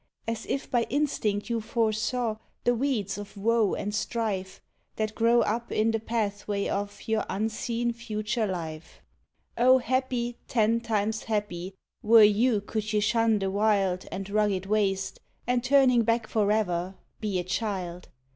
As 0.27 0.47
if 0.47 0.67
by 0.71 0.87
instinct 0.89 1.47
you 1.47 1.61
foresaw 1.61 2.37
the 2.63 2.73
weeds 2.73 3.19
of 3.19 3.37
woe 3.37 3.75
and 3.75 3.93
strife, 3.93 4.59
That 4.95 5.13
grow 5.13 5.41
up 5.41 5.71
in 5.71 5.91
the 5.91 5.99
pathway 5.99 6.67
of 6.67 7.07
your 7.07 7.23
unseen 7.29 7.93
future 7.93 8.47
life. 8.47 9.03
Oh! 9.59 9.77
happy, 9.77 10.37
ten 10.47 10.79
times 10.79 11.25
happy, 11.25 11.75
were 12.01 12.23
you 12.23 12.61
could 12.61 12.91
you 12.93 12.99
shun 12.99 13.37
the 13.37 13.51
wild 13.51 14.07
And 14.11 14.27
rugged 14.27 14.65
waste; 14.65 15.19
and 15.45 15.63
turning 15.63 16.01
back 16.01 16.25
for 16.25 16.51
ever, 16.51 16.95
be 17.19 17.37
a 17.37 17.43
child. 17.43 18.09